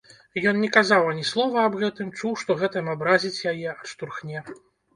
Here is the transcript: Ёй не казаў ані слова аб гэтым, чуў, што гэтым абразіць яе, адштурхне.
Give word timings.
Ёй 0.51 0.53
не 0.61 0.69
казаў 0.77 1.03
ані 1.11 1.25
слова 1.31 1.67
аб 1.69 1.77
гэтым, 1.83 2.09
чуў, 2.17 2.33
што 2.45 2.57
гэтым 2.63 2.91
абразіць 2.97 3.45
яе, 3.55 3.69
адштурхне. 3.81 4.47